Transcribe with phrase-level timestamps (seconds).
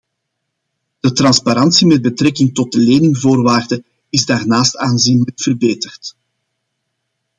[0.99, 6.15] De transparantie met betrekking tot de leningvoorwaarden is daarnaast aanzienlijk verbeterd.